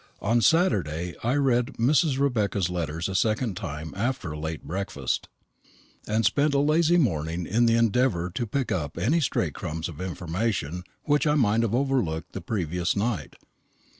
On 0.19 0.41
Saturday 0.41 1.13
I 1.23 1.35
read 1.35 1.77
Mrs. 1.77 2.17
Rebecca's 2.19 2.71
letters 2.71 3.07
a 3.07 3.13
second 3.13 3.55
time 3.55 3.93
after 3.95 4.31
a 4.31 4.39
late 4.39 4.63
breakfast, 4.63 5.29
and 6.07 6.25
spent 6.25 6.55
a 6.55 6.59
lazy 6.59 6.97
morning 6.97 7.45
in 7.45 7.67
the 7.67 7.75
endeavour 7.75 8.31
to 8.31 8.47
pick 8.47 8.71
up 8.71 8.97
any 8.97 9.19
stray 9.19 9.51
crumbs 9.51 9.87
of 9.87 10.01
information 10.01 10.81
which 11.03 11.27
I 11.27 11.35
might 11.35 11.61
have 11.61 11.75
overlooked 11.75 12.31
the 12.31 12.41
previous 12.41 12.95
night. 12.95 13.35